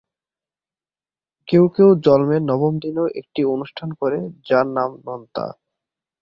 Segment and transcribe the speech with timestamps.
[1.47, 5.45] কেউ কেউ জন্মের নবম দিনেও একটি অনুষ্ঠান করে, যার নাম নন্তা।